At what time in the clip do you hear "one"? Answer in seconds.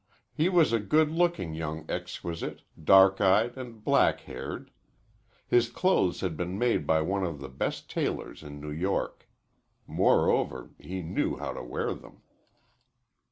7.03-7.23